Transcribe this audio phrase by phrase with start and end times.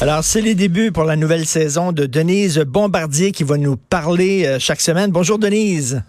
[0.00, 4.44] Alors, c'est les débuts pour la nouvelle saison de Denise Bombardier qui va nous parler
[4.44, 5.12] euh, chaque semaine.
[5.12, 6.02] Bonjour Denise.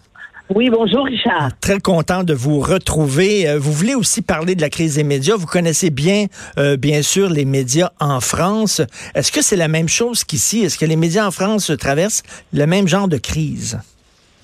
[0.55, 1.51] Oui, bonjour Richard.
[1.59, 3.47] Très content de vous retrouver.
[3.47, 5.35] Euh, vous voulez aussi parler de la crise des médias.
[5.35, 6.25] Vous connaissez bien,
[6.57, 8.81] euh, bien sûr, les médias en France.
[9.13, 10.61] Est-ce que c'est la même chose qu'ici?
[10.61, 13.79] Est-ce que les médias en France traversent le même genre de crise?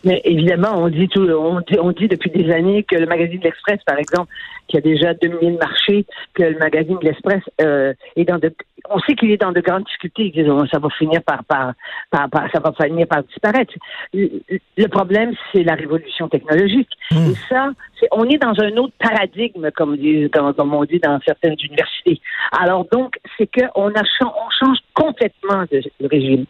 [0.05, 3.39] Mais évidemment, on dit tout, on dit, on dit depuis des années que le magazine
[3.39, 4.31] de l'Express, par exemple,
[4.67, 8.53] qui a déjà dominé le marché, que le magazine de l'Express euh, est dans de,
[8.89, 10.31] on sait qu'il est dans de grandes difficultés.
[10.71, 11.73] Ça va finir par, par,
[12.11, 13.73] par, ça va finir par disparaître.
[14.13, 16.89] Le problème, c'est la révolution technologique.
[17.09, 17.31] Hmm.
[17.31, 17.71] Et ça,
[18.11, 19.97] on est dans un autre paradigme, comme,
[20.29, 22.21] comme, on dit dans certaines universités.
[22.51, 26.45] Alors donc, c'est qu'on a, on change complètement de, de régime.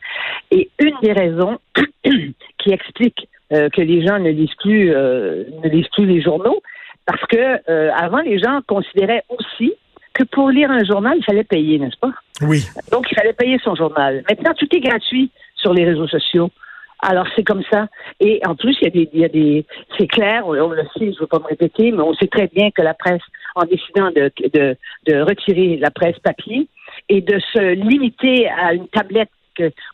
[0.52, 1.58] Et une des raisons
[2.58, 6.62] qui explique euh, que les gens ne lisent plus euh, ne lisent plus les journaux
[7.06, 9.74] parce que euh, avant les gens considéraient aussi
[10.14, 12.14] que pour lire un journal il fallait payer n'est-ce pas?
[12.42, 12.66] Oui.
[12.92, 14.24] Donc il fallait payer son journal.
[14.30, 16.50] Maintenant tout est gratuit sur les réseaux sociaux.
[17.00, 17.88] Alors c'est comme ça.
[18.20, 19.66] Et en plus, il y a des, il y a des,
[19.98, 22.48] c'est clair, on, le sait, je ne veux pas me répéter, mais on sait très
[22.48, 23.22] bien que la presse,
[23.54, 26.68] en décidant de, de, de retirer la presse papier
[27.10, 29.30] et de se limiter à une tablette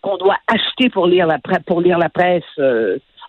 [0.01, 2.43] qu'on doit acheter pour lire la, pour lire la presse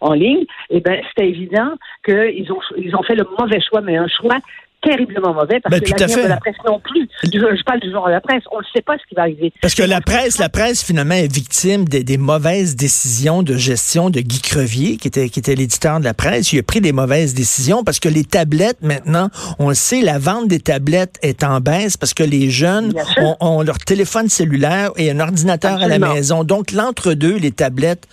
[0.02, 1.72] en ligne, eh ben c'était évident
[2.04, 4.38] qu'ils ont, ils ont fait le mauvais choix, mais un choix
[4.82, 7.08] terriblement mauvais parce ben, que l'avenir de la presse non plus.
[7.22, 8.42] Je, parle du genre de la presse.
[8.50, 9.52] On ne sait pas ce qui va arriver.
[9.62, 14.10] Parce que la presse, la presse finalement est victime des, des mauvaises décisions de gestion
[14.10, 16.52] de Guy Crevier, qui était, qui était l'éditeur de la presse.
[16.52, 20.18] Il a pris des mauvaises décisions parce que les tablettes maintenant, on le sait, la
[20.18, 22.92] vente des tablettes est en baisse parce que les jeunes
[23.40, 26.42] ont, leur téléphone cellulaire et un ordinateur à la maison.
[26.44, 28.08] Donc l'entre-deux, les tablettes,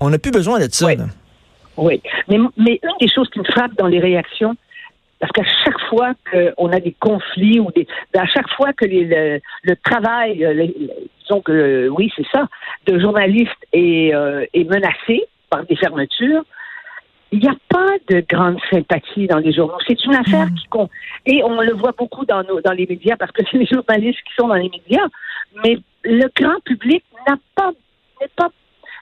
[0.00, 0.88] on n'a plus besoin d'être ça.
[1.76, 2.02] Oui.
[2.28, 4.56] Mais, mais une des choses qui me frappe dans les réactions,
[5.20, 9.74] parce qu'à chaque fois qu'on a des conflits ou des, à chaque fois que le,
[9.84, 10.66] travail, euh,
[11.22, 12.48] disons que oui, c'est ça,
[12.86, 16.44] de journalistes est, euh, est menacé par des fermetures,
[17.30, 19.76] il n'y a pas de grande sympathie dans les journaux.
[19.86, 20.90] C'est une affaire qui compte.
[21.26, 24.20] Et on le voit beaucoup dans, nos, dans les médias parce que c'est les journalistes
[24.26, 25.06] qui sont dans les médias.
[25.64, 27.72] Mais le grand public n'a pas,
[28.20, 28.48] n'est pas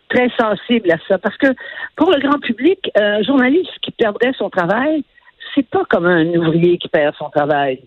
[0.09, 1.19] très sensible à ça.
[1.19, 1.49] Parce que
[1.97, 5.05] pour le grand public, un journaliste qui perdrait son travail,
[5.55, 7.81] c'est pas comme un ouvrier qui perd son travail.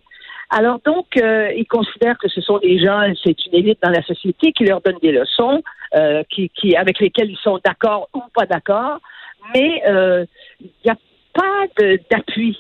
[0.50, 4.02] Alors donc, euh, ils considèrent que ce sont des gens, c'est une élite dans la
[4.02, 5.62] société qui leur donne des leçons,
[5.96, 9.00] euh, qui, qui, avec lesquelles ils sont d'accord ou pas d'accord,
[9.54, 10.26] mais euh,
[10.60, 10.98] il n'y a
[11.34, 11.68] pas
[12.10, 12.58] d'appui.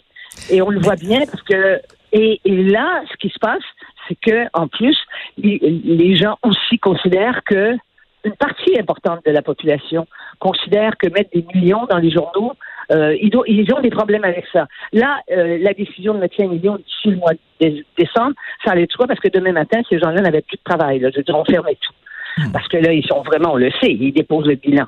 [0.51, 1.81] Et on le voit bien parce que
[2.11, 3.63] et, et, là, ce qui se passe,
[4.07, 4.97] c'est que en plus,
[5.37, 7.75] les gens aussi considèrent que
[8.23, 10.07] une partie importante de la population
[10.39, 12.53] considère que mettre des millions dans les journaux,
[12.91, 14.67] euh, ils, ils, ont des problèmes avec ça.
[14.93, 18.33] Là, euh, la décision de mettre un million d'ici le mois de décembre,
[18.65, 20.99] ça allait de soi parce que demain matin, ces gens-là n'avaient plus de travail.
[20.99, 21.09] Là.
[21.11, 21.93] Je veux dire, on fermait tout.
[22.37, 22.51] Hmm.
[22.51, 24.85] Parce que là, ils sont vraiment, on le sait, ils déposent le bilan.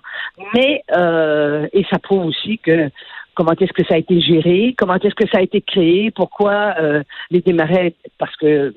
[0.53, 2.89] Mais, euh, et ça prouve aussi que
[3.35, 6.75] comment est-ce que ça a été géré, comment est-ce que ça a été créé, pourquoi
[6.79, 8.73] euh, les démarrais, parce que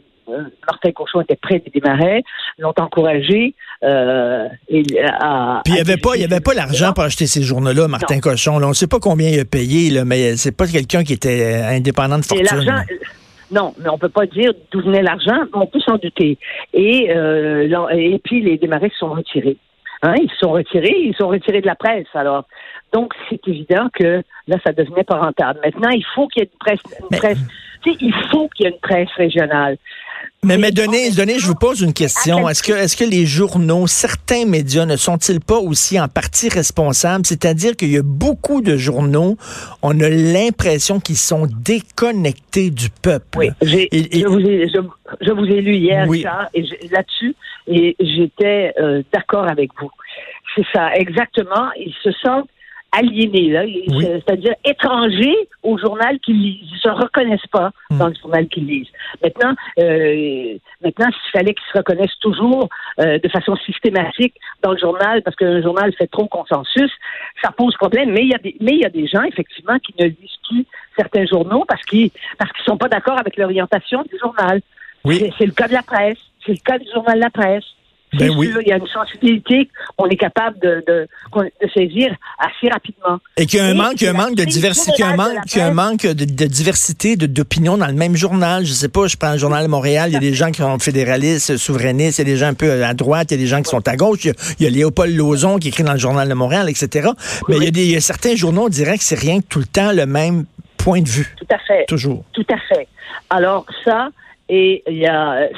[0.67, 2.23] Martin Cochon était prêt de démarrer,
[2.59, 3.55] l'ont encouragé.
[3.83, 7.27] Euh, et, à, Puis il n'y avait pas, il y avait pas l'argent pour acheter
[7.27, 8.63] ces journaux-là, Martin Cochon.
[8.63, 11.63] on ne sait pas combien il a payé, là, mais c'est pas quelqu'un qui était
[11.65, 12.73] indépendant de fortune.
[13.51, 16.39] Non, mais on peut pas dire d'où venait l'argent, on peut s'en douter.
[16.73, 19.59] Et, euh, et puis les démarrés se sont retirés.
[20.03, 22.07] Hein, ils se sont retirés, ils sont retirés de la presse.
[22.15, 22.45] Alors,
[22.93, 25.61] donc c'est évident que là, ça devenait pas rentable.
[25.65, 27.39] Maintenant, il faut qu'il y ait une presse, une presse.
[27.87, 29.77] il faut qu'il y ait une presse régionale.
[30.43, 32.49] Mais, mais Denise, je vous pose une question.
[32.49, 37.25] Est-ce que, est-ce que les journaux, certains médias ne sont-ils pas aussi en partie responsables?
[37.25, 39.37] C'est-à-dire qu'il y a beaucoup de journaux,
[39.83, 43.39] on a l'impression qu'ils sont déconnectés du peuple.
[43.39, 44.69] Oui, je, vous ai,
[45.21, 47.35] je, vous ai, lu hier ça, et là-dessus,
[47.67, 49.91] et j'étais euh, d'accord avec vous.
[50.55, 51.71] C'est ça, exactement.
[51.77, 52.49] Ils se sentent
[52.97, 56.71] aliénés, là, c'est-à-dire étrangers au journal qu'ils lisent.
[56.73, 57.99] Ils se reconnaissent pas hmm.
[57.99, 58.89] dans le journal qu'ils lisent.
[59.23, 62.69] Maintenant, euh, maintenant, s'il fallait qu'ils se reconnaissent toujours
[63.01, 66.91] euh, de façon systématique dans le journal, parce qu'un journal fait trop consensus,
[67.43, 68.13] ça pose problème.
[68.13, 70.39] Mais il y a des, mais il y a des gens effectivement qui ne lisent
[70.49, 70.67] plus
[70.97, 74.61] certains journaux parce qu'ils parce qu'ils sont pas d'accord avec l'orientation du journal.
[75.05, 75.31] Oui.
[75.39, 76.19] C'est le cas de la presse.
[76.45, 77.65] C'est le cas du journal La Presse.
[78.19, 78.51] Ben oui.
[78.63, 83.19] il y a une sensibilité qu'on est capable de, de, de, saisir assez rapidement.
[83.37, 86.25] Et qu'il y a un manque, un manque de diversité, un manque, un manque de,
[86.25, 88.65] de diversité d'opinion dans le même journal.
[88.65, 90.79] Je sais pas, je prends le journal Montréal, il y a des gens qui sont
[90.79, 93.47] fédéralistes, souverainistes, il y a des gens un peu à droite, il y a des
[93.47, 96.29] gens qui sont à gauche, il y a, Léopold Lozon qui écrit dans le journal
[96.29, 97.11] de Montréal, etc.
[97.49, 99.67] Mais il, y a des, certains journaux, on dirait que c'est rien que tout le
[99.67, 100.45] temps le même
[100.77, 101.35] point de vue.
[101.37, 101.85] Tout à fait.
[101.87, 102.25] Toujours.
[102.33, 102.89] Tout à fait.
[103.31, 104.09] Alors ça,
[104.49, 105.49] et il y a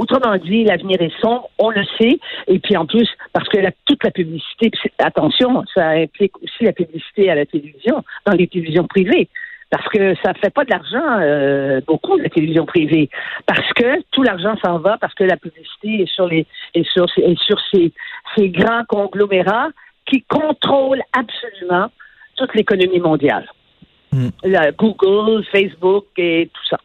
[0.00, 4.02] Autrement dit, l'avenir est sombre, on le sait, et puis en plus, parce que toute
[4.02, 9.28] la publicité, attention, ça implique aussi la publicité à la télévision, dans les télévisions privées
[9.68, 13.08] parce que ça fait pas de l'argent euh, beaucoup la télévision privée
[13.46, 16.44] parce que tout l'argent s'en va parce que la publicité est sur les
[16.74, 17.92] est sur est sur ces,
[18.36, 19.68] ces grands conglomérats
[20.06, 21.86] qui contrôlent absolument
[22.36, 23.46] toute l'économie mondiale.
[24.10, 24.30] Hmm.
[24.76, 26.78] Google, Facebook et tout ça.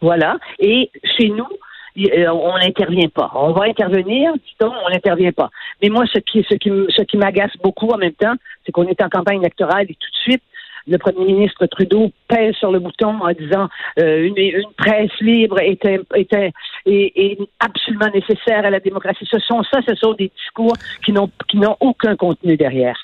[0.00, 0.38] Voilà.
[0.58, 1.48] Et chez nous,
[1.96, 3.30] on n'intervient pas.
[3.34, 5.50] On va intervenir, on n'intervient pas.
[5.82, 8.34] Mais moi, ce qui, ce qui, ce qui m'agace beaucoup en même temps,
[8.64, 10.42] c'est qu'on est en campagne électorale et tout de suite,
[10.86, 13.68] le premier ministre Trudeau pèse sur le bouton en disant
[14.00, 16.52] euh, une, une, presse libre est, est,
[16.86, 19.26] est, absolument nécessaire à la démocratie.
[19.30, 20.74] Ce sont ça, ce sont des discours
[21.04, 22.96] qui n'ont qui n'ont aucun contenu derrière.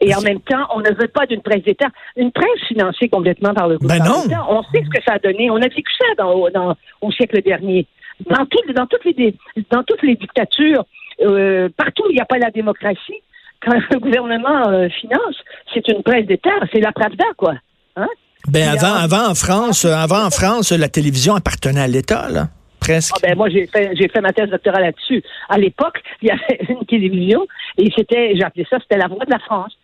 [0.00, 1.88] Et en même temps, on ne veut pas d'une presse d'État.
[2.16, 4.46] Une presse financée complètement par le ben gouvernement.
[4.48, 5.50] On sait ce que ça a donné.
[5.50, 7.86] On a vécu ça dans, dans, au siècle dernier.
[8.28, 9.34] Dans, tout, dans, toutes, les,
[9.70, 10.84] dans toutes les dictatures,
[11.22, 13.22] euh, partout où il n'y a pas la démocratie,
[13.62, 15.36] quand le gouvernement euh, finance,
[15.72, 16.50] c'est une presse d'État.
[16.72, 17.54] C'est la Pravda, quoi.
[17.96, 18.08] Hein?
[18.48, 22.48] Ben avant, avant en France, avant en France, la télévision appartenait à l'État, là.
[22.80, 23.14] Presque.
[23.16, 25.22] Ah ben moi j'ai fait j'ai fait ma thèse doctorale là-dessus.
[25.50, 27.46] À l'époque, il y avait une télévision
[27.76, 29.76] et c'était j'ai appelé ça c'était la voix de la France.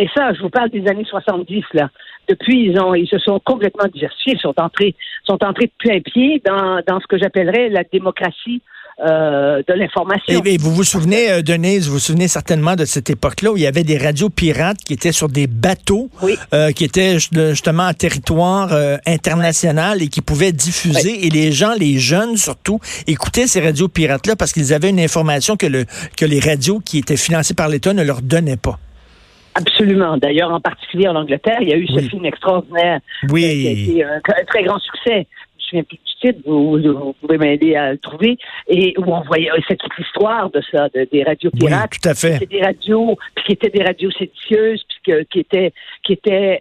[0.00, 1.90] Mais ça, je vous parle des années 70, là.
[2.30, 4.94] Depuis, ils ont, ils se sont complètement diversifiés, sont entrés,
[5.24, 8.62] sont entrés de plein pied dans, dans ce que j'appellerais la démocratie
[9.02, 10.42] euh, de l'information.
[10.44, 13.62] Et, vous vous souvenez, euh, Denise, vous vous souvenez certainement de cette époque-là où il
[13.62, 16.10] y avait des radios pirates qui étaient sur des bateaux,
[16.52, 18.70] euh, qui étaient justement en territoire
[19.06, 21.26] international et qui pouvaient diffuser.
[21.26, 25.56] Et les gens, les jeunes surtout, écoutaient ces radios pirates-là parce qu'ils avaient une information
[25.56, 25.86] que, le,
[26.18, 28.78] que les radios qui étaient financées par l'État ne leur donnaient pas.
[29.54, 30.16] Absolument.
[30.16, 33.00] D'ailleurs, en particulier en Angleterre, il y a eu ce film extraordinaire
[33.30, 33.42] oui.
[33.42, 35.26] qui a été un, très grand succès.
[35.70, 38.38] Je me souviens plus du titre, vous, pouvez m'aider à le trouver,
[38.68, 41.90] et où on voyait cette histoire de ça, des radios pirates.
[41.92, 42.46] Oui, tout à fait.
[42.46, 45.72] des radios, puis qui étaient des radios séditieuses, puis qui étaient,
[46.02, 46.60] qui étaient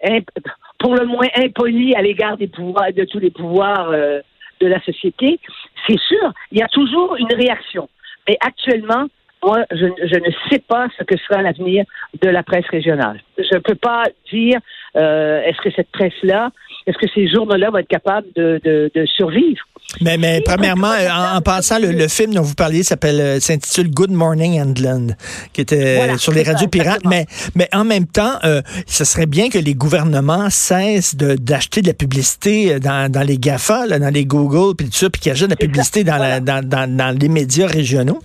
[0.80, 4.21] pour le moins impolies à l'égard des pouvoirs, de tous les pouvoirs euh,
[4.62, 5.39] de la société.
[5.88, 7.89] C'est sûr, il y a toujours une réaction.
[8.27, 9.07] Mais actuellement,
[9.44, 11.86] moi, je, ne sais pas ce que sera l'avenir
[12.21, 13.21] de la presse régionale.
[13.38, 14.59] Je ne peux pas dire
[14.97, 16.51] euh, est-ce que cette presse-là,
[16.88, 19.62] est-ce que ces journaux-là vont être capables de, survivre?
[20.01, 20.91] Mais, mais premièrement,
[21.36, 25.15] en, passant, le, film dont vous parliez s'appelle euh, s'intitule Good Morning England,
[25.51, 27.06] qui était sur les radios pirates.
[27.06, 27.25] Mais,
[27.56, 31.94] mais en même temps, euh, ce serait bien que les gouvernements cessent d'acheter de, la
[31.94, 35.47] publicité dans, dans les GAFA, là, dans les Google, puis tout ça, puis qu'ils achètent
[35.47, 38.19] de la publicité dans, la, dans, dans, dans les médias régionaux.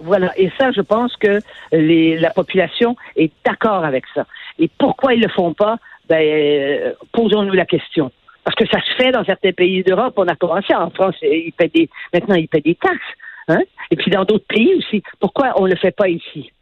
[0.00, 0.32] Voilà.
[0.38, 1.40] Et ça, je pense que
[1.72, 4.26] les, la population est d'accord avec ça.
[4.58, 5.76] Et pourquoi ils le font pas?
[6.08, 8.12] Ben, euh, posons-nous la question.
[8.44, 10.14] Parce que ça se fait dans certains pays d'Europe.
[10.16, 13.00] On a commencé en France, ils paient des, maintenant ils paient des taxes.
[13.48, 13.60] Hein?
[13.90, 15.02] Et puis dans d'autres pays aussi.
[15.20, 16.52] Pourquoi on ne le fait pas ici?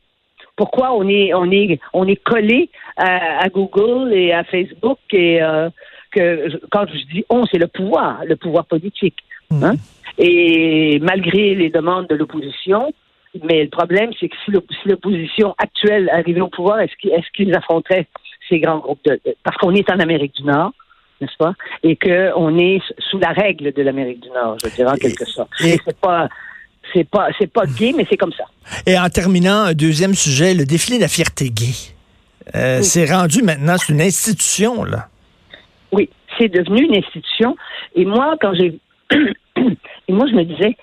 [0.56, 5.68] Pourquoi on est, on est, on est collé à, Google et à Facebook et euh,
[6.12, 9.18] que quand je dis on, c'est le pouvoir, le pouvoir politique.
[9.50, 9.74] Hein?
[9.74, 9.78] Mmh.
[10.18, 12.92] Et malgré les demandes de l'opposition,
[13.42, 14.52] mais le problème, c'est que si
[14.86, 18.06] l'opposition actuelle arrivait au pouvoir, est-ce qu'ils affronteraient
[18.48, 20.72] ces grands groupes de, parce qu'on est en Amérique du Nord,
[21.20, 24.96] n'est-ce pas, et qu'on est sous la règle de l'Amérique du Nord, je dirais en
[24.96, 25.50] quelque sorte.
[25.64, 26.28] Et c'est pas
[26.92, 28.44] c'est pas c'est pas gay, mais c'est comme ça.
[28.86, 31.74] Et en terminant, un deuxième sujet, le défilé de la fierté gay.
[32.54, 35.08] Euh, c'est rendu maintenant, c'est une institution, là.
[35.92, 37.56] Oui, c'est devenu une institution.
[37.94, 38.78] Et moi, quand j'ai
[39.10, 40.76] et moi, je me disais,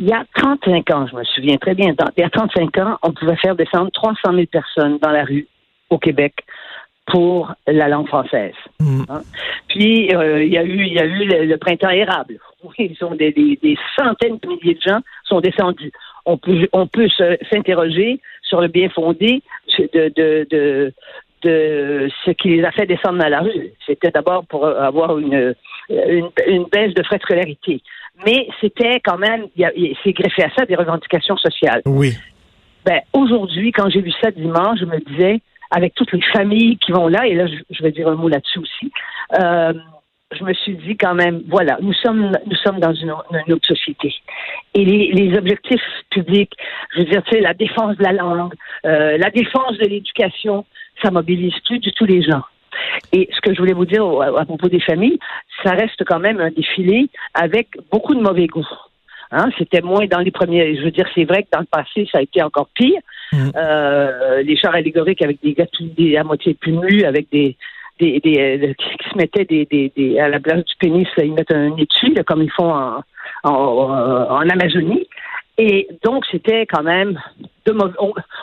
[0.00, 2.98] il y a 35 ans, je me souviens très bien, il y a 35 ans,
[3.02, 5.46] on pouvait faire descendre 300 000 personnes dans la rue
[5.90, 6.34] au Québec
[7.06, 8.54] pour la langue française.
[8.80, 9.02] Mm.
[9.10, 9.20] Hein?
[9.68, 12.38] Puis euh, il y a eu, il y a eu le, printemps érable.
[12.64, 15.92] Oui, sont des, des, centaines de milliers de gens sont descendus.
[16.24, 17.08] On peut, on peut
[17.50, 19.42] s'interroger sur le bien fondé
[19.78, 20.92] de, de, de,
[21.42, 23.70] de ce qui les a fait descendre dans la rue.
[23.86, 25.54] C'était d'abord pour avoir une,
[25.88, 27.82] une, une, baisse de frais de scolarité
[28.26, 31.82] mais c'était quand même, c'est greffé à ça des revendications sociales.
[31.86, 32.16] Oui.
[32.84, 36.92] Ben, aujourd'hui, quand j'ai vu ça dimanche, je me disais, avec toutes les familles qui
[36.92, 38.92] vont là, et là, je, vais dire un mot là-dessus aussi,
[39.40, 39.72] euh,
[40.32, 44.14] je me suis dit quand même, voilà, nous sommes, nous sommes dans une, autre société.
[44.74, 46.52] Et les, les, objectifs publics,
[46.94, 50.64] je veux dire, tu sais, la défense de la langue, euh, la défense de l'éducation,
[51.02, 52.42] ça mobilise plus du tout les gens.
[53.12, 55.18] Et ce que je voulais vous dire à, propos des familles,
[55.64, 58.68] ça reste quand même un défilé avec beaucoup de mauvais goût.
[59.32, 60.76] Hein, c'était moins dans les premiers.
[60.76, 63.00] Je veux dire, c'est vrai que dans le passé, ça a été encore pire.
[63.32, 63.50] Mm.
[63.56, 65.84] Euh, les chars allégoriques avec des gâteaux
[66.18, 67.56] à moitié plus nus, avec des,
[68.02, 72.50] euh, qui se mettaient à la place du pénis, ils mettent un étui, comme ils
[72.50, 73.02] font en,
[73.44, 75.06] en, Amazonie.
[75.58, 77.20] Et donc, c'était quand même
[77.66, 77.94] de mauvais,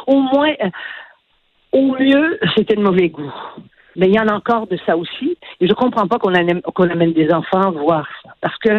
[0.07, 0.53] au, moins,
[1.71, 3.33] au mieux, c'était de mauvais goût.
[3.95, 5.37] Mais il y en a encore de ça aussi.
[5.59, 8.29] Et je comprends pas qu'on amène, des enfants voir ça.
[8.41, 8.77] Parce que,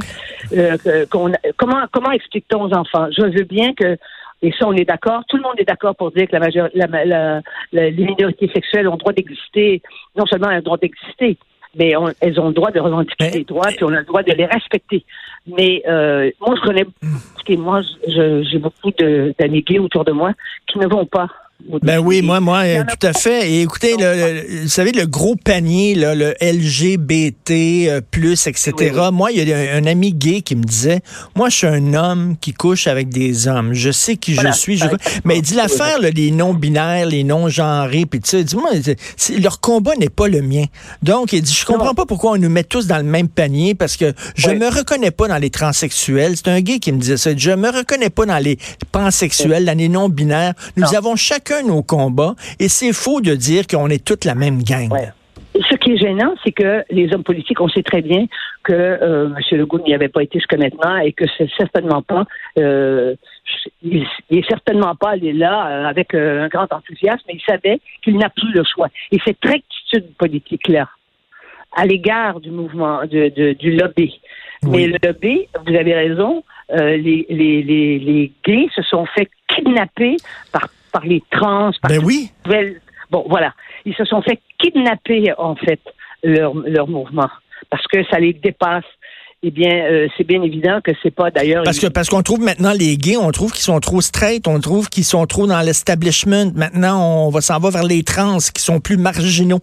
[0.56, 3.08] euh, comment, comment explique-t-on aux enfants?
[3.11, 3.97] Je veux bien que
[4.42, 5.25] et ça, on est d'accord.
[5.28, 7.40] Tout le monde est d'accord pour dire que la, major, la, la,
[7.73, 9.83] les minorités sexuelles ont le droit d'exister.
[10.16, 11.37] Non seulement elles ont le droit d'exister,
[11.75, 14.33] mais elles ont le droit de revendiquer des droits, puis on a le droit de
[14.33, 15.04] les respecter.
[15.47, 16.87] Mais euh, moi, je connais,
[17.57, 18.92] moi, j'ai beaucoup
[19.38, 20.33] d'amis gays autour de moi
[20.66, 21.28] qui ne vont pas
[21.83, 23.50] ben oui, moi, moi, euh, tout à fait.
[23.50, 28.73] Et écoutez, le, vous savez, le gros panier, là, le LGBT, euh, plus, etc.
[29.12, 31.00] Moi, il y a un, ami gay qui me disait,
[31.35, 33.75] moi, je suis un homme qui couche avec des hommes.
[33.75, 34.77] Je sais qui je suis.
[34.79, 34.87] Je...
[35.25, 38.71] Mais il dit l'affaire, les non-binaires, les non-genrés, puis tu sais, dis-moi,
[39.41, 40.65] leur combat n'est pas le mien.
[41.03, 43.75] Donc, il dit, je comprends pas pourquoi on nous met tous dans le même panier,
[43.75, 46.37] parce que je me reconnais pas dans les transsexuels.
[46.37, 47.37] C'est un gay qui me disait ça.
[47.37, 48.59] Je me reconnais pas dans les
[48.93, 50.55] pansexuels, dans les non-binaires.
[50.77, 51.17] Nous avons
[51.49, 54.90] chaque nos combats et c'est faux de dire qu'on est toute la même gang.
[55.55, 58.26] Ce qui est gênant, c'est que les hommes politiques, on sait très bien
[58.62, 59.59] que euh, M.
[59.59, 62.25] Legault n'y avait pas été jusqu'à maintenant et que c'est certainement pas,
[62.59, 63.14] euh,
[63.83, 68.19] il, est certainement pas allé là euh, avec un grand enthousiasme, mais il savait qu'il
[68.19, 68.88] n'a plus le choix.
[69.11, 70.88] Et cette rectitude politique-là,
[71.75, 74.21] à l'égard du mouvement, du lobby.
[74.64, 80.17] Mais le lobby, vous avez raison, les, les, les, les gays se sont fait kidnapper
[80.52, 82.30] par par les trans, par ben oui.
[83.11, 83.54] Bon, voilà.
[83.85, 85.80] Ils se sont fait kidnapper, en fait,
[86.23, 87.28] leur, leur mouvement,
[87.71, 88.85] parce que ça les dépasse.
[89.45, 91.62] Eh bien, euh, c'est bien évident que c'est pas d'ailleurs.
[91.62, 94.59] Parce que parce qu'on trouve maintenant les gays, on trouve qu'ils sont trop straight, on
[94.59, 96.50] trouve qu'ils sont trop dans l'establishment.
[96.57, 99.61] Maintenant, on va s'en va vers les trans qui sont plus marginaux.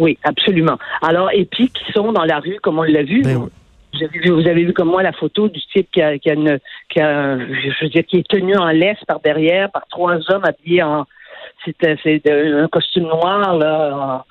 [0.00, 0.78] Oui, absolument.
[1.00, 3.22] Alors, et puis qui sont dans la rue, comme on l'a vu.
[3.22, 3.48] Ben
[3.96, 6.30] vous avez vu, vous avez vu comme moi la photo du type qui a, qui
[6.30, 9.86] a, une, qui a je veux dire, qui est tenu en laisse par derrière par
[9.88, 11.06] trois hommes habillés en,
[11.64, 14.24] c'est un costume noir là, en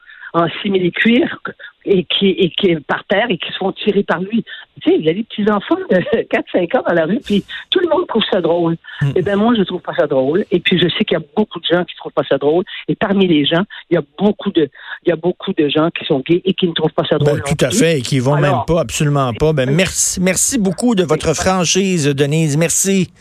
[0.62, 1.40] simili-cuir
[1.86, 4.44] et qui, et qui est par terre et qui se font tirer par lui.
[4.82, 5.98] Tu sais, il y a des petits-enfants de
[6.58, 8.76] 4-5 ans dans la rue, puis tout le monde trouve ça drôle.
[9.02, 9.12] Mm.
[9.16, 10.46] Eh bien, moi, je trouve pas ça drôle.
[10.52, 12.64] Et puis, je sais qu'il y a beaucoup de gens qui trouvent pas ça drôle.
[12.88, 14.70] Et parmi les gens, il y a beaucoup de,
[15.06, 17.18] il y a beaucoup de gens qui sont gays et qui ne trouvent pas ça
[17.18, 17.42] drôle.
[17.42, 19.54] Ben, tout à fait, et qui vont même pas, absolument pas.
[19.54, 22.58] Ben, merci, merci beaucoup de votre franchise, Denise.
[22.58, 23.12] Merci.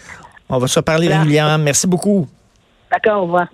[0.48, 1.58] On va se parler régulièrement.
[1.58, 2.26] Merci beaucoup.
[2.90, 3.48] D'accord, au revoir.